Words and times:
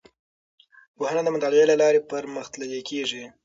پوهنه 0.95 1.21
د 1.23 1.27
مطالعې 1.35 1.65
له 1.69 1.75
لارې 1.81 2.05
پرمختللې 2.11 2.81
کیږي. 2.89 3.23